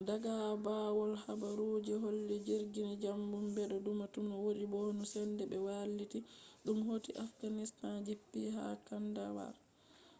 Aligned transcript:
daga 0.09 0.33
bawow 0.65 1.11
habaruji 1.25 1.93
holli 2.03 2.35
jirgi 2.47 2.79
majum 2.89 3.19
bedo 3.55 3.77
tuma 4.13 4.35
wodi 4.43 4.65
bomu 4.71 5.03
sende 5.13 5.43
be 5.51 5.57
wailiti 5.67 6.19
dum 6.65 6.77
hoti 6.89 7.11
afghanistan 7.25 7.93
jippi 8.05 8.41
ha 8.55 8.65
kandahar 8.87 9.55